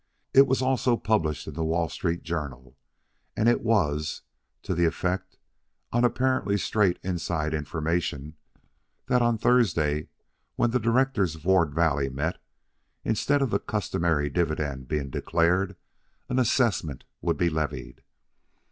[0.33, 2.75] It was also published in the Wall Street Journal,
[3.37, 4.23] and it was
[4.63, 5.37] to the effect,
[5.93, 8.33] on apparently straight inside information,
[9.05, 10.07] that on Thursday,
[10.55, 12.39] when the directors of Ward Valley met,
[13.05, 15.75] instead of the customary dividend being declared,
[16.29, 18.01] an assessment would be levied.